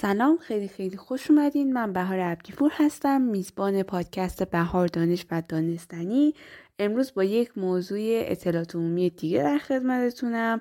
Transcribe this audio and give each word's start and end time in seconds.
سلام 0.00 0.38
خیلی 0.38 0.68
خیلی 0.68 0.96
خوش 0.96 1.30
اومدین. 1.30 1.72
من 1.72 1.92
بهار 1.92 2.20
عبدیپور 2.20 2.72
هستم 2.74 3.20
میزبان 3.20 3.82
پادکست 3.82 4.50
بهار 4.50 4.86
دانش 4.86 5.26
و 5.30 5.42
دانستنی. 5.48 6.34
امروز 6.78 7.14
با 7.14 7.24
یک 7.24 7.58
موضوع 7.58 7.98
اطلاعات 8.00 8.74
عمومی 8.76 9.10
دیگه 9.10 9.42
در 9.42 9.58
خدمتتونم. 9.58 10.60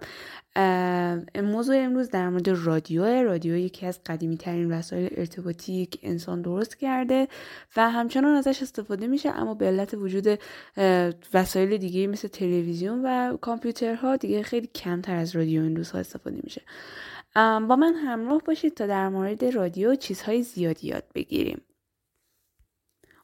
موضوع 1.44 1.76
امروز 1.78 2.10
در 2.10 2.30
مورد 2.30 2.50
رادیو 2.50 3.24
رادیو 3.24 3.56
یکی 3.56 3.86
از 3.86 4.00
قدیمی 4.06 4.38
ترین 4.38 4.72
وسایل 4.72 5.10
ارتباطی 5.12 5.86
که 5.86 6.00
انسان 6.04 6.42
درست 6.42 6.78
کرده 6.78 7.28
و 7.76 7.90
همچنان 7.90 8.36
ازش 8.36 8.62
استفاده 8.62 9.08
میشه 9.08 9.30
اما 9.30 9.54
به 9.54 9.66
علت 9.66 9.94
وجود 9.94 10.40
وسایل 11.34 11.78
دیگه 11.78 12.08
مثل 12.08 12.28
تلویزیون 12.28 13.02
و 13.06 13.38
کامپیوترها 13.38 14.16
دیگه 14.16 14.44
خیلی 14.44 14.68
کمتر 14.68 15.16
از 15.16 15.36
رادیو 15.36 15.62
این 15.62 15.76
روزها 15.76 16.00
استفاده 16.00 16.40
میشه. 16.44 16.62
با 17.38 17.76
من 17.76 17.94
همراه 17.94 18.42
باشید 18.46 18.74
تا 18.74 18.88
در 18.88 19.10
مورد 19.10 19.46
رادیو 19.46 19.96
چیزهای 19.96 20.44
زیادی 20.44 20.88
یاد 20.88 21.04
بگیریم. 21.16 21.62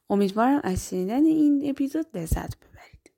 امیدوارم 0.10 0.62
از 0.64 0.90
شنیدن 0.90 1.26
این 1.26 1.70
اپیزود 1.70 2.18
لذت 2.18 2.54
ببرید. 2.58 3.12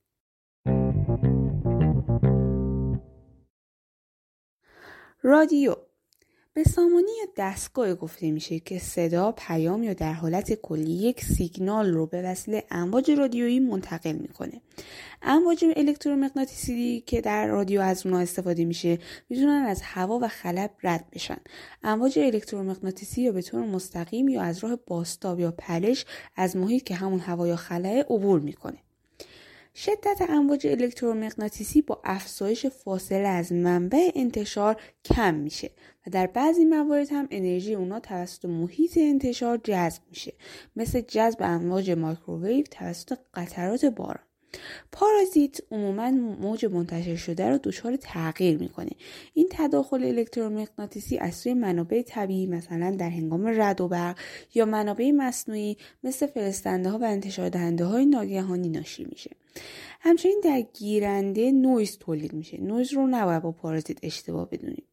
رادیو 5.23 5.75
به 6.55 6.63
سامانی 6.63 7.11
یا 7.19 7.25
دستگاه 7.37 7.95
گفته 7.95 8.31
میشه 8.31 8.59
که 8.59 8.79
صدا، 8.79 9.31
پیام 9.31 9.83
یا 9.83 9.93
در 9.93 10.13
حالت 10.13 10.53
کلی 10.53 10.91
یک 10.91 11.25
سیگنال 11.25 11.93
رو 11.93 12.05
به 12.05 12.21
وسیله 12.21 12.63
امواج 12.71 13.11
رادیویی 13.11 13.59
منتقل 13.59 14.11
می‌کنه. 14.11 14.61
امواج 15.21 15.65
الکترومغناطیسی 15.75 17.03
که 17.07 17.21
در 17.21 17.47
رادیو 17.47 17.81
از 17.81 18.05
اونها 18.05 18.21
استفاده 18.21 18.65
میشه 18.65 18.99
می‌تونن 19.29 19.65
از 19.67 19.81
هوا 19.81 20.19
و 20.21 20.27
خلا 20.27 20.71
رد 20.83 21.05
بشن. 21.13 21.37
امواج 21.83 22.19
الکترومغناطیسی 22.19 23.21
یا 23.21 23.31
به 23.31 23.41
طور 23.41 23.65
مستقیم 23.65 24.27
یا 24.27 24.41
از 24.41 24.59
راه 24.59 24.75
بازتاب 24.75 25.39
یا 25.39 25.51
پخش 25.51 26.05
از 26.35 26.57
محیط 26.57 26.83
که 26.83 26.95
همون 26.95 27.19
هوا 27.19 27.47
یا 27.47 27.55
خلاه 27.55 27.99
عبور 27.99 28.39
می‌کنه. 28.39 28.77
شدت 29.77 30.21
امواج 30.29 30.67
الکترومغناطیسی 30.67 31.81
با 31.81 32.01
افزایش 32.03 32.65
فاصله 32.65 33.27
از 33.27 33.51
منبع 33.51 34.11
انتشار 34.15 34.81
کم 35.05 35.33
میشه 35.33 35.71
و 36.07 36.09
در 36.09 36.27
بعضی 36.27 36.65
موارد 36.65 37.11
هم 37.11 37.27
انرژی 37.31 37.75
اونا 37.75 37.99
توسط 37.99 38.45
محیط 38.45 38.97
انتشار 38.97 39.57
جذب 39.63 40.01
میشه 40.09 40.33
مثل 40.75 41.01
جذب 41.01 41.37
امواج 41.39 41.91
مایکروویو 41.91 42.65
توسط 42.71 43.17
قطرات 43.33 43.85
باران. 43.85 44.34
پارازیت 44.91 45.57
عموما 45.71 46.11
موج 46.11 46.65
منتشر 46.65 47.15
شده 47.15 47.49
رو 47.49 47.57
دچار 47.57 47.95
تغییر 47.95 48.57
می‌کنه. 48.57 48.91
این 49.33 49.47
تداخل 49.51 50.03
الکترومغناطیسی 50.03 51.17
از 51.17 51.35
سوی 51.35 51.53
منابع 51.53 52.01
طبیعی 52.01 52.47
مثلا 52.47 52.95
در 52.99 53.09
هنگام 53.09 53.61
رعد 53.61 53.81
و 53.81 53.87
برق 53.87 54.19
یا 54.53 54.65
منابع 54.65 55.11
مصنوعی 55.11 55.77
مثل 56.03 56.27
فرستنده 56.27 56.89
ها 56.89 56.97
و 56.97 57.03
انتشار 57.03 57.49
دهنده 57.49 57.85
های 57.85 58.05
ناگهانی 58.05 58.69
ناشی 58.69 59.05
میشه. 59.05 59.31
همچنین 59.99 60.41
در 60.43 60.61
گیرنده 60.61 61.51
نویز 61.51 61.97
تولید 61.97 62.33
میشه. 62.33 62.61
نویز 62.61 62.93
رو 62.93 63.07
نباید 63.07 63.41
با 63.41 63.51
پارازیت 63.51 63.97
اشتباه 64.03 64.49
بدونیم. 64.49 64.83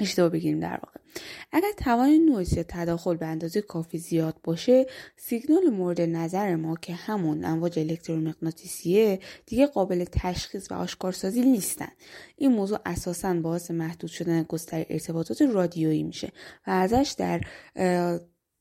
اشتباه 0.00 0.28
بگیریم 0.28 0.60
در 0.60 0.80
واقع. 0.84 1.00
اگر 1.52 1.72
توان 1.76 2.10
نویز 2.10 2.52
یا 2.52 2.62
تداخل 2.68 3.16
به 3.16 3.26
اندازه 3.26 3.60
کافی 3.62 3.98
زیاد 3.98 4.36
باشه 4.44 4.86
سیگنال 5.16 5.70
مورد 5.70 6.00
نظر 6.00 6.56
ما 6.56 6.76
که 6.76 6.94
همون 6.94 7.44
امواج 7.44 7.78
الکترومغناطیسیه 7.78 9.20
دیگه 9.46 9.66
قابل 9.66 10.04
تشخیص 10.04 10.70
و 10.70 10.74
آشکارسازی 10.74 11.42
نیستن. 11.42 11.88
این 12.36 12.52
موضوع 12.52 12.78
اساسا 12.86 13.34
باعث 13.34 13.70
محدود 13.70 14.10
شدن 14.10 14.42
گستره 14.42 14.86
ارتباطات 14.90 15.42
رادیویی 15.42 16.02
میشه 16.02 16.32
و 16.66 16.70
ازش 16.70 17.14
در 17.18 17.40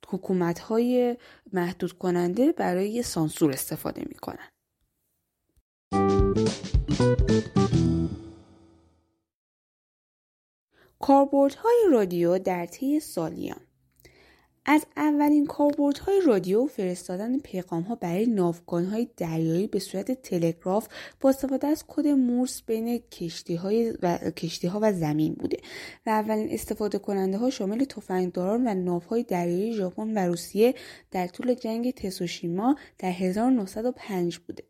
حکومت 0.08 0.60
های 0.60 1.18
محدود 1.54 1.92
کننده 1.92 2.52
برای 2.52 3.04
سانسور 3.04 3.52
استفاده 3.52 4.04
می‌کنن. 4.10 4.50
کاربردهای 11.08 11.76
رادیو 11.92 12.38
در 12.38 12.66
طی 12.66 13.00
سالیان. 13.00 13.60
از 14.66 14.86
اولین 14.98 15.46
کاربردهای 15.46 16.22
رادیو 16.28 16.66
فرستادن 16.66 17.40
پیغام 17.40 17.82
ها 17.82 17.96
برای 17.96 18.26
ناوگان 18.26 18.86
های 18.86 19.08
دریایی 19.18 19.68
به 19.68 19.80
صورت 19.80 20.12
تلگراف 20.12 20.88
با 21.22 21.30
استفاده 21.30 21.68
از 21.68 21.84
کد 21.88 22.08
مورس 22.08 22.62
بین 22.62 22.98
کشتی, 22.98 23.56
های 23.56 23.94
و 24.02 24.18
کشتی 24.18 24.68
ها 24.68 24.80
و 24.82 24.94
زمین 24.94 25.34
بوده 25.34 25.58
و 26.06 26.10
اولین 26.10 26.48
استفاده 26.52 26.98
کننده 26.98 27.38
ها 27.38 27.50
شامل 27.50 27.84
تفنگداران 27.84 28.68
و 28.68 28.74
ناوهای 28.74 29.24
دریایی 29.24 29.74
ژاپن 29.74 30.14
و 30.18 30.28
روسیه 30.28 30.76
در 31.12 31.28
طول 31.28 31.54
جنگ 31.54 31.94
تسوشیما 31.94 32.76
در 33.00 33.10
1905 33.10 34.38
بوده. 34.38 34.64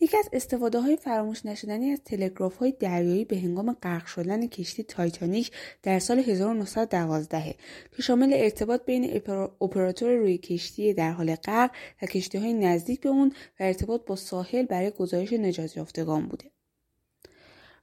یکی 0.00 0.16
از 0.16 0.28
استفاده 0.32 0.80
های 0.80 0.96
فراموش 0.96 1.46
نشدنی 1.46 1.90
از 1.90 2.00
تلگراف 2.04 2.56
های 2.56 2.74
دریایی 2.80 3.24
به 3.24 3.38
هنگام 3.38 3.72
غرق 3.72 4.06
شدن 4.06 4.46
کشتی 4.46 4.82
تایتانیک 4.82 5.50
در 5.82 5.98
سال 5.98 6.18
1912 6.18 7.54
که 7.96 8.02
شامل 8.02 8.32
ارتباط 8.34 8.84
بین 8.84 9.22
اپراتور 9.60 10.16
روی 10.16 10.38
کشتی 10.38 10.94
در 10.94 11.12
حال 11.12 11.34
غرق 11.34 11.70
و 12.02 12.06
کشتی 12.06 12.38
های 12.38 12.52
نزدیک 12.52 13.00
به 13.00 13.08
اون 13.08 13.28
و 13.28 13.62
ارتباط 13.62 14.04
با 14.04 14.16
ساحل 14.16 14.66
برای 14.66 14.90
گزارش 14.90 15.32
نجات 15.32 15.76
یافتگان 15.76 16.28
بوده. 16.28 16.50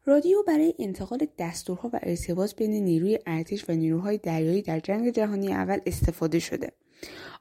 رادیو 0.06 0.44
برای 0.44 0.74
انتقال 0.80 1.28
دستورها 1.38 1.90
و 1.94 2.00
ارتباط 2.04 2.56
بین 2.56 2.72
نیروی 2.72 3.20
ارتش 3.26 3.70
و 3.70 3.74
نیروهای 3.74 4.18
دریایی 4.18 4.62
در 4.62 4.80
جنگ 4.80 5.10
جهانی 5.10 5.54
اول 5.54 5.80
استفاده 5.86 6.40
شده. 6.40 6.72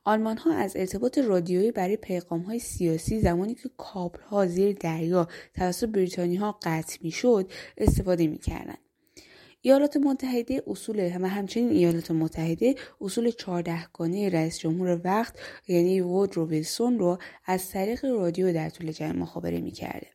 آلمان 0.05 0.37
ها 0.37 0.55
از 0.55 0.77
ارتباط 0.77 1.19
رادیویی 1.19 1.73
برای 1.73 1.97
پیغام 1.97 2.41
های 2.41 2.59
سیاسی 2.59 3.21
زمانی 3.21 3.55
که 3.55 3.71
کابل 3.77 4.21
ها 4.21 4.47
زیر 4.47 4.77
دریا 4.77 5.29
توسط 5.55 5.89
بریتانی 5.89 6.37
ها 6.37 6.59
قطع 6.63 6.99
می 7.03 7.11
شد 7.11 7.53
استفاده 7.79 8.27
می 8.27 8.39
کردن. 8.39 8.77
ایالات 9.63 9.97
متحده 9.97 10.63
اصول 10.67 11.17
و 11.21 11.27
همچنین 11.27 11.71
ایالات 11.71 12.11
متحده 12.11 12.75
اصول 13.01 13.31
چهاردهگانه 13.31 14.29
رئیس 14.29 14.59
جمهور 14.59 15.01
وقت 15.05 15.39
یعنی 15.69 16.01
وودرو 16.01 16.49
ویلسون 16.49 16.99
رو 16.99 17.19
از 17.47 17.71
طریق 17.71 18.05
رادیو 18.05 18.53
در 18.53 18.71
طول 18.71 18.93
جنگ 18.93 19.17
مخابره 19.17 19.61
می 19.61 19.71
کرده. 19.71 20.07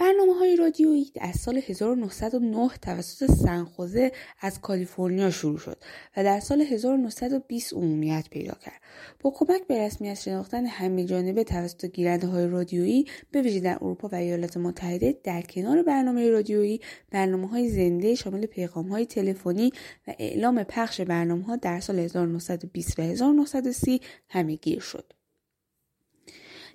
برنامه 0.00 0.34
های 0.34 0.56
رادیویی 0.56 1.12
از 1.20 1.36
سال 1.36 1.56
1909 1.56 2.68
توسط 2.82 3.30
سنخوزه 3.30 4.12
از 4.40 4.60
کالیفرنیا 4.60 5.30
شروع 5.30 5.58
شد 5.58 5.76
و 6.16 6.24
در 6.24 6.40
سال 6.40 6.60
1920 6.60 7.72
عمومیت 7.72 8.26
پیدا 8.30 8.54
کرد. 8.54 8.80
با 9.20 9.30
کمک 9.30 9.66
به 9.66 9.78
رسمیت 9.86 10.14
شناختن 10.14 10.66
همه 10.66 11.04
جانبه 11.04 11.44
توسط 11.44 11.84
گیرنده 11.86 12.26
های 12.26 12.46
رادیویی 12.46 13.04
به 13.30 13.42
ویژه 13.42 13.60
در 13.60 13.74
اروپا 13.80 14.08
و 14.08 14.14
ایالات 14.14 14.56
متحده 14.56 15.20
در 15.24 15.42
کنار 15.42 15.82
برنامه 15.82 16.30
رادیویی 16.30 16.80
برنامه 17.10 17.48
های 17.48 17.68
زنده 17.68 18.14
شامل 18.14 18.46
پیغام 18.46 18.88
های 18.88 19.06
تلفنی 19.06 19.72
و 20.08 20.14
اعلام 20.18 20.64
پخش 20.64 21.00
برنامه 21.00 21.44
ها 21.44 21.56
در 21.56 21.80
سال 21.80 21.98
1920 21.98 22.98
و 22.98 23.02
1930 23.02 24.00
همه 24.28 24.54
گیر 24.56 24.80
شد. 24.80 25.19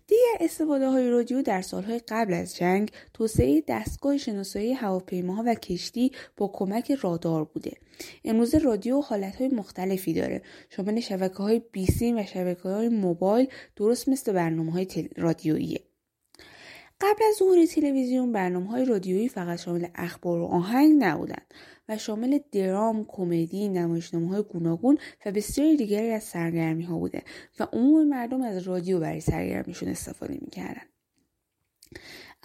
دیگر 0.07 0.37
استفاده 0.39 0.89
های 0.89 1.09
رادیو 1.09 1.41
در 1.41 1.61
سالهای 1.61 2.01
قبل 2.07 2.33
از 2.33 2.55
جنگ 2.55 2.91
توسعه 3.13 3.63
دستگاه 3.67 4.17
شناسایی 4.17 4.73
هواپیماها 4.73 5.43
و 5.45 5.55
کشتی 5.55 6.11
با 6.37 6.47
کمک 6.53 6.91
رادار 6.91 7.43
بوده 7.43 7.71
امروز 8.25 8.55
رادیو 8.55 9.01
حالت 9.01 9.35
های 9.35 9.47
مختلفی 9.47 10.13
داره 10.13 10.41
شامل 10.69 10.99
شبکه 10.99 11.35
های 11.35 11.61
بیسیم 11.71 12.17
و 12.17 12.23
شبکه 12.23 12.69
های 12.69 12.89
موبایل 12.89 13.47
درست 13.75 14.09
مثل 14.09 14.33
برنامه 14.33 14.71
های. 14.71 15.09
رادیویی 15.17 15.79
قبل 17.01 17.23
از 17.29 17.35
ظهور 17.35 17.65
تلویزیون 17.65 18.31
برنامه 18.31 18.69
های 18.69 18.85
رادیویی 18.85 19.29
فقط 19.29 19.59
شامل 19.59 19.87
اخبار 19.95 20.39
و 20.39 20.45
آهنگ 20.45 21.03
نبودند 21.03 21.53
و 21.89 21.97
شامل 21.97 22.39
درام، 22.51 23.05
کمدی، 23.07 23.69
نمایشنامه 23.69 24.29
های 24.29 24.43
گوناگون 24.43 24.97
و 25.25 25.31
بسیاری 25.31 25.77
دیگری 25.77 26.11
از 26.11 26.23
سرگرمی 26.23 26.83
ها 26.83 26.97
بوده 26.99 27.23
و 27.59 27.63
عموم 27.73 28.07
مردم 28.07 28.41
از 28.41 28.67
رادیو 28.67 28.99
برای 28.99 29.21
سرگرمیشون 29.21 29.89
استفاده 29.89 30.37
می‌کردن. 30.41 30.85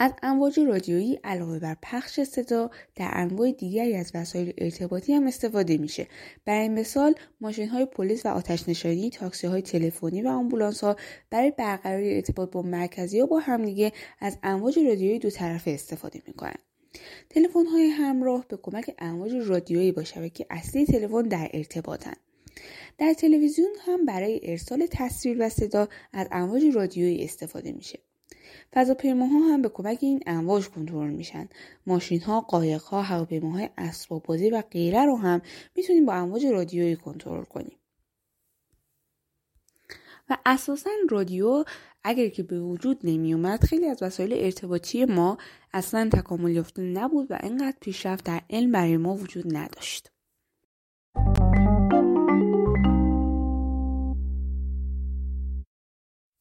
از 0.02 0.12
امواج 0.22 0.60
رادیویی 0.60 1.20
علاوه 1.24 1.58
بر 1.58 1.76
پخش 1.82 2.20
صدا 2.20 2.70
در 2.96 3.10
انواع 3.12 3.52
دیگری 3.52 3.96
از 3.96 4.12
وسایل 4.14 4.52
ارتباطی 4.58 5.12
هم 5.12 5.26
استفاده 5.26 5.76
میشه. 5.76 6.06
برای 6.44 6.68
مثال 6.68 7.14
ماشین 7.40 7.68
های 7.68 7.84
پلیس 7.84 8.26
و 8.26 8.28
آتش 8.28 8.68
نشانی 8.68 9.10
تاکسی 9.10 9.46
های 9.46 9.62
تلفنی 9.62 10.22
و 10.22 10.28
آمبولانس 10.28 10.84
ها 10.84 10.96
برای 11.30 11.50
برقراری 11.50 12.14
ارتباط 12.14 12.50
با 12.50 12.62
مرکزی 12.62 13.20
و 13.20 13.26
با 13.26 13.38
همدیگه 13.38 13.92
از 14.20 14.38
امواج 14.42 14.78
رادیویی 14.78 15.18
دو 15.18 15.30
طرفه 15.30 15.70
استفاده 15.70 16.22
می‌کنن. 16.26 16.58
تلفن 17.30 17.66
های 17.66 17.86
همراه 17.86 18.44
به 18.48 18.56
کمک 18.56 18.94
امواج 18.98 19.34
رادیویی 19.34 19.92
با 19.92 20.04
شبکه 20.04 20.46
اصلی 20.50 20.86
تلفن 20.86 21.22
در 21.22 21.50
ارتباطن. 21.54 22.14
در 22.98 23.12
تلویزیون 23.12 23.70
هم 23.86 24.04
برای 24.04 24.40
ارسال 24.42 24.86
تصویر 24.90 25.36
و 25.40 25.48
صدا 25.48 25.88
از 26.12 26.28
امواج 26.32 26.64
رادیویی 26.74 27.24
استفاده 27.24 27.72
میشه. 27.72 27.98
فضاپیماها 28.72 29.38
هم 29.38 29.62
به 29.62 29.68
کمک 29.68 29.98
این 30.00 30.22
امواج 30.26 30.68
کنترل 30.68 31.10
میشن. 31.10 31.48
ماشین 31.86 32.20
ها 32.20 32.40
قایق 32.40 32.82
ها 32.82 33.02
هواپیماهای 33.02 33.70
اسباب 33.78 34.22
بازی 34.22 34.50
و 34.50 34.62
غیره 34.70 35.04
رو 35.04 35.16
هم 35.16 35.42
می‌تونیم 35.76 36.06
با 36.06 36.14
امواج 36.14 36.46
رادیویی 36.46 36.96
کنترل 36.96 37.44
کنیم. 37.44 37.76
و 40.30 40.36
اساسا 40.46 40.90
رادیو 41.10 41.64
اگر 42.04 42.28
که 42.28 42.42
به 42.42 42.60
وجود 42.60 43.00
نمی 43.04 43.34
اومد 43.34 43.64
خیلی 43.64 43.86
از 43.86 44.02
وسایل 44.02 44.32
ارتباطی 44.32 45.04
ما 45.04 45.38
اصلا 45.72 46.10
تکامل 46.12 46.50
یافته 46.50 46.82
نبود 46.82 47.30
و 47.30 47.38
اینقدر 47.42 47.76
پیشرفت 47.80 48.24
در 48.24 48.40
علم 48.50 48.72
برای 48.72 48.96
ما 48.96 49.14
وجود 49.14 49.56
نداشت. 49.56 50.10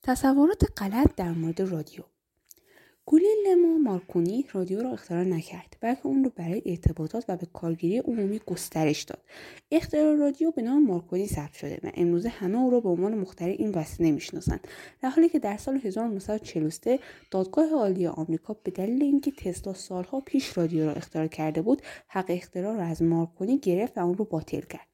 تصورات 0.03 0.63
غلط 0.77 1.15
در 1.15 1.31
مورد 1.31 1.61
رادیو. 1.61 2.03
گولیلمو 3.05 3.77
مارکونی 3.77 4.45
رادیو 4.53 4.81
را 4.81 4.91
اختراع 4.91 5.23
نکرد 5.23 5.77
بلکه 5.81 6.05
اون 6.05 6.23
رو 6.23 6.31
برای 6.35 6.61
ارتباطات 6.65 7.25
و 7.27 7.37
به 7.37 7.47
کارگیری 7.53 7.97
عمومی 7.97 8.41
گسترش 8.45 9.03
داد. 9.03 9.19
اختراع 9.71 10.15
رادیو 10.15 10.51
به 10.51 10.61
نام 10.61 10.83
مارکونی 10.85 11.27
ثبت 11.27 11.53
شده 11.53 11.79
و 11.83 11.91
امروزه 11.93 12.29
همه 12.29 12.57
او 12.57 12.69
را 12.71 12.79
به 12.79 12.89
عنوان 12.89 13.15
مخترع 13.15 13.55
این 13.59 13.71
وسیله 13.71 14.11
می‌شناسند. 14.11 14.67
در 15.01 15.09
حالی 15.09 15.29
که 15.29 15.39
در 15.39 15.57
سال 15.57 15.79
1943 15.83 16.99
دادگاه 17.31 17.69
عالی 17.69 18.07
آمریکا 18.07 18.55
به 18.63 18.71
دلیل 18.71 19.03
اینکه 19.03 19.31
تسلا 19.31 19.73
سالها 19.73 20.19
پیش 20.19 20.57
رادیو 20.57 20.85
را 20.85 20.93
اختراع 20.93 21.27
کرده 21.27 21.61
بود 21.61 21.81
حق 22.07 22.25
اختراع 22.29 22.77
را 22.77 22.83
از 22.83 23.01
مارکونی 23.01 23.57
گرفت 23.57 23.97
و 23.97 24.01
اون 24.01 24.17
رو 24.17 24.25
باطل 24.25 24.61
کرد. 24.61 24.88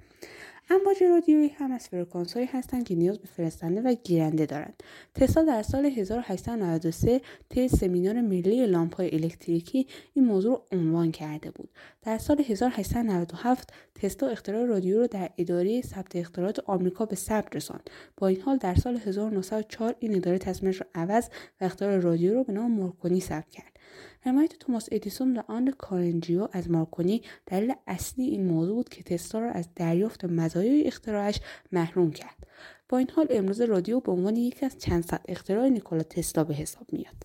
امواج 0.69 1.03
رادیویی 1.03 1.47
هم 1.47 1.71
از 1.71 1.87
فرکانس 1.87 2.37
هستند 2.37 2.83
که 2.83 2.95
نیاز 2.95 3.19
به 3.19 3.27
فرستنده 3.27 3.81
و 3.81 3.95
گیرنده 4.03 4.45
دارند 4.45 4.83
تسلا 5.15 5.43
در 5.43 5.63
سال 5.63 5.85
1893 5.85 7.21
طی 7.49 7.67
سمینار 7.67 8.21
ملی 8.21 8.65
لامپ 8.65 8.95
های 8.95 9.13
الکتریکی 9.13 9.87
این 10.13 10.25
موضوع 10.25 10.51
را 10.51 10.77
عنوان 10.79 11.11
کرده 11.11 11.51
بود. 11.51 11.69
در 12.01 12.17
سال 12.17 12.41
1897 12.47 13.73
تسلا 13.95 14.29
اختراع 14.29 14.65
رادیو 14.65 14.99
را 14.99 15.07
در 15.07 15.29
اداره 15.37 15.81
ثبت 15.81 16.15
اختراعات 16.15 16.59
آمریکا 16.59 17.05
به 17.05 17.15
ثبت 17.15 17.55
رساند. 17.55 17.89
با 18.17 18.27
این 18.27 18.41
حال 18.41 18.57
در 18.57 18.75
سال 18.75 18.97
1904 18.97 19.95
این 19.99 20.15
اداره 20.15 20.37
تصمیمش 20.37 20.81
را 20.81 20.87
عوض 20.95 21.29
و 21.61 21.65
اختراع 21.65 21.97
رادیو 21.97 22.33
را 22.33 22.43
به 22.43 22.53
نام 22.53 22.71
مورکونی 22.71 23.19
ثبت 23.19 23.49
کرد. 23.51 23.74
حمایت 24.21 24.59
توماس 24.59 24.89
ادیسون 24.91 25.37
و 25.37 25.41
آن 25.47 25.71
کارنجیو 25.71 26.47
از 26.51 26.71
مارکونی 26.71 27.21
دلیل 27.45 27.73
اصلی 27.87 28.25
این 28.25 28.45
موضوع 28.45 28.75
بود 28.75 28.89
که 28.89 29.03
تسلا 29.03 29.41
را 29.41 29.51
از 29.51 29.69
دریافت 29.75 30.25
مزایای 30.25 30.87
اختراعش 30.87 31.39
محروم 31.71 32.11
کرد. 32.11 32.47
با 32.89 32.97
این 32.97 33.09
حال 33.15 33.27
امروز 33.29 33.61
رادیو 33.61 33.99
به 33.99 34.11
عنوان 34.11 34.35
یکی 34.35 34.65
از 34.65 34.77
چند 34.77 35.05
صد 35.05 35.21
اختراع 35.27 35.69
نیکولا 35.69 36.03
تسلا 36.03 36.43
به 36.43 36.53
حساب 36.53 36.93
میاد. 36.93 37.23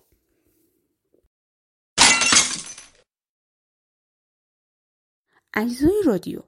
اجزای 5.54 6.02
رادیو 6.06 6.42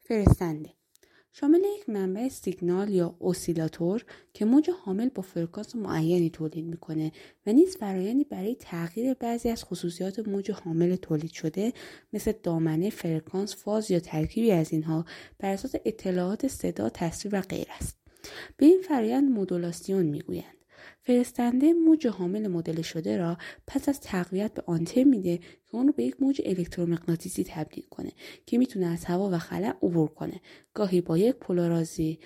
فرستنده 0.00 0.70
شامل 1.40 1.60
یک 1.78 1.88
منبع 1.88 2.28
سیگنال 2.28 2.88
یا 2.88 3.16
oscillator 3.18 4.04
که 4.34 4.44
موج 4.44 4.70
حامل 4.84 5.08
با 5.08 5.22
فرکانس 5.22 5.76
معینی 5.76 6.30
تولید 6.30 6.64
می‌کنه 6.64 7.12
و 7.46 7.52
نیز 7.52 7.76
فرایندی 7.76 8.24
برای 8.24 8.54
تغییر 8.54 9.14
بعضی 9.14 9.48
از 9.48 9.64
خصوصیات 9.64 10.28
موج 10.28 10.50
حامل 10.50 10.96
تولید 10.96 11.32
شده 11.32 11.72
مثل 12.12 12.32
دامنه 12.42 12.90
فرکانس 12.90 13.56
فاز 13.56 13.90
یا 13.90 14.00
ترکیبی 14.00 14.52
از 14.52 14.72
اینها 14.72 15.04
بر 15.38 15.50
اساس 15.52 15.74
اطلاعات 15.84 16.48
صدا 16.48 16.88
تصویر 16.88 17.34
و 17.34 17.40
غیر 17.40 17.66
است. 17.78 17.96
به 18.56 18.66
این 18.66 18.82
فرایند 18.82 19.30
مدولاسیون 19.30 20.06
می‌گویند. 20.06 20.55
فرستنده 21.02 21.72
موج 21.72 22.06
حامل 22.06 22.46
مدل 22.48 22.82
شده 22.82 23.16
را 23.16 23.38
پس 23.66 23.88
از 23.88 24.00
تقویت 24.00 24.54
به 24.54 24.62
آنتن 24.66 25.04
میده 25.04 25.38
که 25.38 25.74
اون 25.74 25.86
رو 25.86 25.92
به 25.92 26.04
یک 26.04 26.22
موج 26.22 26.42
الکترومغناطیسی 26.44 27.44
تبدیل 27.44 27.84
کنه 27.90 28.12
که 28.46 28.58
می‌تونه 28.58 28.86
از 28.86 29.04
هوا 29.04 29.30
و 29.30 29.38
خلا 29.38 29.74
عبور 29.82 30.08
کنه. 30.08 30.40
گاهی 30.74 31.00
با 31.00 31.18
یک 31.18 31.36
پولارازی 31.36 32.18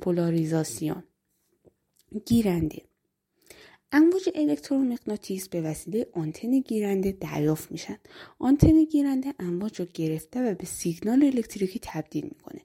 پولاریزاسیون. 0.00 1.02
گیرنده. 2.26 2.82
امواج 3.92 4.28
الکترومغناطیس 4.34 5.48
به 5.48 5.62
وسیله 5.62 6.06
آنتن 6.12 6.60
گیرنده 6.60 7.12
دریافت 7.12 7.72
میشن. 7.72 7.96
آنتن 8.38 8.84
گیرنده 8.84 9.34
امواج 9.38 9.80
رو 9.80 9.86
گرفته 9.94 10.50
و 10.50 10.54
به 10.54 10.66
سیگنال 10.66 11.24
الکتریکی 11.24 11.80
تبدیل 11.82 12.24
می‌کنه. 12.24 12.60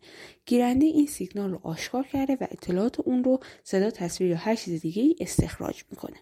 گیرنده 0.46 0.86
این 0.86 1.08
سیگنال 1.08 1.52
رو 1.52 1.60
آشکار 1.64 2.04
کرده 2.04 2.38
و 2.42 2.48
اطلاعات 2.52 3.00
اون 3.00 3.24
رو 3.24 3.40
صدا 3.64 3.92
تصویر 3.92 4.30
یا 4.30 4.38
هر 4.38 4.56
چیز 4.56 4.82
دیگه 4.82 5.02
ای 5.04 5.16
استخراج 5.20 5.84
می‌کنه. 5.92 6.18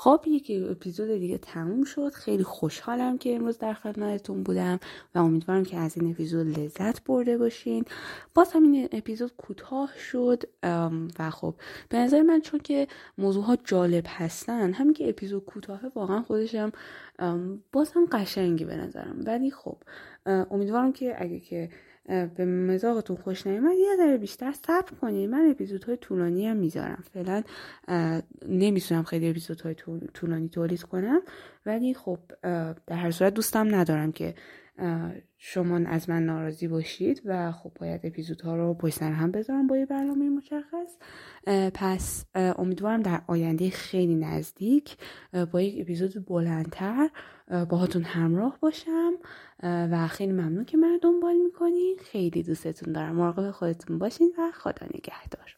خب 0.00 0.24
یک 0.26 0.52
اپیزود 0.70 1.18
دیگه 1.18 1.38
تموم 1.38 1.84
شد. 1.84 2.12
خیلی 2.12 2.42
خوشحالم 2.42 3.18
که 3.18 3.34
امروز 3.34 3.58
در 3.58 3.74
خدمتتون 3.74 4.42
بودم 4.42 4.80
و 5.14 5.18
امیدوارم 5.18 5.64
که 5.64 5.76
از 5.76 5.96
این 5.96 6.10
اپیزود 6.10 6.58
لذت 6.58 7.04
برده 7.04 7.38
باشین. 7.38 7.84
باز 8.34 8.52
هم 8.52 8.62
این 8.62 8.88
اپیزود 8.92 9.36
کوتاه 9.36 9.92
شد 9.98 10.42
و 11.18 11.30
خب 11.30 11.54
به 11.88 11.98
نظر 11.98 12.22
من 12.22 12.40
چون 12.40 12.60
که 12.60 12.88
موضوع 13.18 13.44
ها 13.44 13.56
جالب 13.64 14.04
هستن 14.08 14.72
همین 14.72 14.94
که 14.94 15.08
اپیزود 15.08 15.44
کوتاه 15.44 15.80
واقعا 15.94 16.22
خودشم 16.22 16.72
باز 17.72 17.92
هم 17.92 18.06
قشنگی 18.12 18.64
به 18.64 18.76
نظرم. 18.76 19.22
ولی 19.26 19.50
خب 19.50 19.76
امیدوارم 20.26 20.92
که 20.92 21.22
اگه 21.22 21.40
که 21.40 21.70
به 22.08 22.44
مزاقتون 22.44 23.16
خوش 23.16 23.46
نیومد. 23.46 23.72
یه 23.78 23.96
ذره 23.96 24.16
بیشتر 24.16 24.52
صبر 24.66 24.92
کنید 25.00 25.30
من 25.30 25.50
اپیزودهای 25.50 25.96
طولانی 25.96 26.48
هم 26.48 26.56
می‌ذارم. 26.56 27.04
فعلا 27.14 27.42
نمی‌تونم 28.48 29.02
خیلی 29.02 29.30
اپیزودهای 29.30 29.74
طولانی 30.14 30.48
تولید 30.48 30.82
کنم. 30.82 31.20
ولی 31.66 31.94
خب 31.94 32.18
در 32.86 32.96
هر 32.96 33.10
صورت 33.10 33.34
دوستم 33.34 33.74
ندارم 33.74 34.12
که 34.12 34.34
شما 35.36 35.76
از 35.76 36.10
من 36.10 36.22
ناراضی 36.22 36.68
باشید 36.68 37.22
و 37.24 37.52
خب 37.52 37.72
باید 37.80 38.00
اپیزودها 38.04 38.56
رو 38.56 38.74
پشت 38.74 39.02
هم 39.02 39.30
بذارم 39.30 39.66
با 39.66 39.76
یه 39.76 39.86
برنامه 39.86 40.28
مشخص. 40.28 40.96
پس 41.74 42.24
امیدوارم 42.34 43.02
در 43.02 43.22
آینده 43.26 43.70
خیلی 43.70 44.14
نزدیک 44.14 44.96
با 45.52 45.60
یک 45.60 45.80
اپیزود 45.80 46.26
بلندتر 46.26 47.10
باهاتون 47.48 48.02
همراه 48.02 48.58
باشم. 48.60 49.12
و 49.62 50.08
خیلی 50.08 50.32
ممنون 50.32 50.64
که 50.64 50.76
من 50.76 50.98
دنبال 51.02 51.36
می‌کنین. 51.36 51.96
خیلی 52.00 52.42
دوستتون 52.42 52.92
دارم. 52.92 53.16
مراقب 53.16 53.50
خودتون 53.50 53.98
باشین 53.98 54.32
و 54.38 54.50
خدا 54.54 54.86
نگهدار. 54.86 55.57